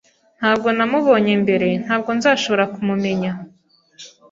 Ntabwo 0.39 0.67
namubonye 0.77 1.33
mbere, 1.43 1.69
ntabwo 1.83 2.09
nzashobora 2.17 2.63
kumumenya 2.73 3.31